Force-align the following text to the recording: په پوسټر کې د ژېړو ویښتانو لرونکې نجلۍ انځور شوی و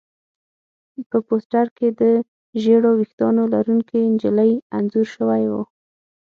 په 1.09 1.17
پوسټر 1.27 1.65
کې 1.77 1.87
د 2.01 2.01
ژېړو 2.61 2.91
ویښتانو 2.99 3.43
لرونکې 3.53 3.99
نجلۍ 4.13 4.51
انځور 4.77 5.07
شوی 5.15 5.43
و 5.51 5.53